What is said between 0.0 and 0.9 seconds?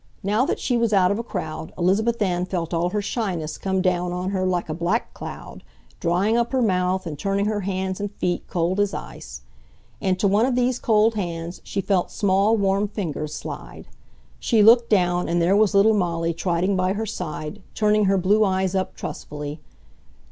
Now that she